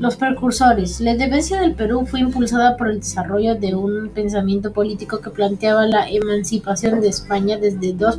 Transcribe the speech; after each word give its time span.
Los 0.00 0.16
precursores. 0.16 0.98
La 1.02 1.10
independencia 1.10 1.60
del 1.60 1.74
Perú 1.74 2.06
fue 2.06 2.20
impulsada 2.20 2.78
por 2.78 2.88
el 2.88 3.00
desarrollo 3.00 3.56
de 3.56 3.74
un 3.74 4.08
pensamiento 4.08 4.72
político 4.72 5.20
que 5.20 5.28
planteaba 5.28 5.84
la 5.84 6.08
emancipación 6.08 7.02
de 7.02 7.08
España 7.08 7.58
desde 7.58 7.92
dos 7.92 8.18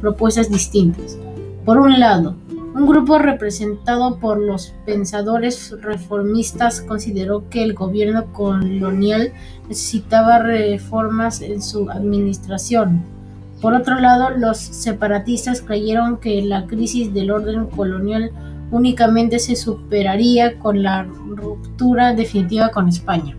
propuestas 0.00 0.50
distintas. 0.50 1.16
Por 1.64 1.78
un 1.78 2.00
lado, 2.00 2.34
un 2.74 2.84
grupo 2.88 3.18
representado 3.18 4.16
por 4.18 4.40
los 4.40 4.74
pensadores 4.86 5.72
reformistas 5.80 6.80
consideró 6.80 7.48
que 7.48 7.62
el 7.62 7.74
gobierno 7.74 8.32
colonial 8.32 9.32
necesitaba 9.68 10.40
reformas 10.40 11.42
en 11.42 11.62
su 11.62 11.88
administración. 11.90 13.04
Por 13.60 13.74
otro 13.74 14.00
lado, 14.00 14.30
los 14.30 14.58
separatistas 14.58 15.62
creyeron 15.62 16.16
que 16.16 16.42
la 16.42 16.66
crisis 16.66 17.14
del 17.14 17.30
orden 17.30 17.66
colonial 17.66 18.32
únicamente 18.70 19.38
se 19.38 19.56
superaría 19.56 20.58
con 20.58 20.82
la 20.82 21.04
ruptura 21.04 22.14
definitiva 22.14 22.70
con 22.70 22.88
España. 22.88 23.36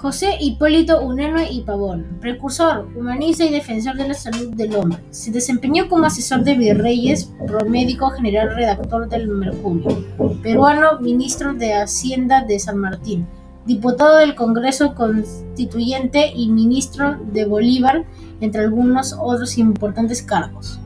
José 0.00 0.36
Hipólito 0.38 1.00
Unanue 1.00 1.50
y 1.50 1.62
Pavón, 1.62 2.18
precursor, 2.20 2.86
humanista 2.94 3.44
y 3.44 3.50
defensor 3.50 3.96
de 3.96 4.06
la 4.06 4.14
salud 4.14 4.54
del 4.54 4.76
hombre. 4.76 5.02
Se 5.10 5.32
desempeñó 5.32 5.88
como 5.88 6.04
asesor 6.04 6.44
de 6.44 6.54
virreyes, 6.54 7.32
promédico 7.48 8.10
general 8.10 8.54
redactor 8.54 9.08
del 9.08 9.26
Mercurio, 9.26 10.04
peruano, 10.40 11.00
ministro 11.00 11.52
de 11.52 11.74
Hacienda 11.74 12.44
de 12.44 12.60
San 12.60 12.78
Martín, 12.78 13.26
diputado 13.66 14.18
del 14.18 14.36
Congreso 14.36 14.94
Constituyente 14.94 16.30
y 16.32 16.48
ministro 16.48 17.18
de 17.32 17.46
Bolívar, 17.46 18.06
entre 18.40 18.62
algunos 18.62 19.16
otros 19.20 19.58
importantes 19.58 20.22
cargos. 20.22 20.78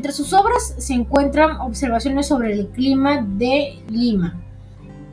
Entre 0.00 0.12
sus 0.14 0.32
obras 0.32 0.74
se 0.78 0.94
encuentran 0.94 1.60
observaciones 1.60 2.26
sobre 2.26 2.54
el 2.54 2.68
clima 2.68 3.20
de 3.20 3.82
Lima, 3.90 4.40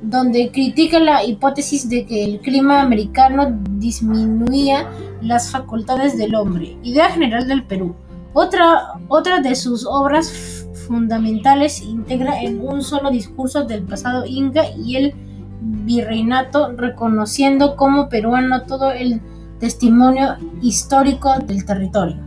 donde 0.01 0.49
critica 0.49 0.97
la 0.97 1.25
hipótesis 1.25 1.89
de 1.89 2.05
que 2.05 2.23
el 2.23 2.39
clima 2.39 2.81
americano 2.81 3.59
disminuía 3.71 4.89
las 5.21 5.51
facultades 5.51 6.17
del 6.17 6.35
hombre, 6.35 6.77
idea 6.83 7.09
general 7.09 7.49
del 7.49 7.65
Perú. 7.65 7.95
Otra, 8.31 8.93
otra 9.09 9.41
de 9.41 9.55
sus 9.55 9.85
obras 9.85 10.65
fundamentales 10.87 11.81
integra 11.81 12.41
en 12.41 12.65
un 12.65 12.81
solo 12.81 13.11
discurso 13.11 13.65
del 13.65 13.83
pasado 13.83 14.25
inca 14.25 14.71
y 14.71 14.95
el 14.95 15.13
virreinato, 15.59 16.71
reconociendo 16.77 17.75
como 17.75 18.07
peruano 18.07 18.61
todo 18.61 18.93
el 18.93 19.19
testimonio 19.59 20.37
histórico 20.61 21.37
del 21.39 21.65
territorio. 21.65 22.26